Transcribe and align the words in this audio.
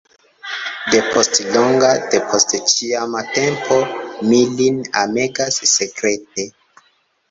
Depost 0.93 1.37
longa, 1.57 1.91
depost 2.15 2.57
ĉiama 2.73 3.23
tempo, 3.39 3.81
mi 4.33 4.43
lin 4.59 4.85
amegas 5.07 5.65
sekrete. 5.79 6.53